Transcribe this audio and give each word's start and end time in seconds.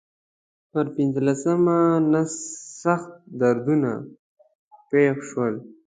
پر 0.71 0.85
پنځلسمه 0.95 1.77
نس 2.11 2.33
سخت 2.83 3.11
دردونه 3.39 3.91
پېښ 4.89 5.15
شول. 5.29 5.53